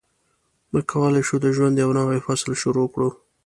موږ 0.71 0.83
کولای 0.91 1.23
شو 1.27 1.35
د 1.41 1.47
ژوند 1.55 1.75
یو 1.83 1.91
نوی 1.99 2.19
فصل 2.25 2.49
شروع 2.61 2.87
کړو. 2.93 3.09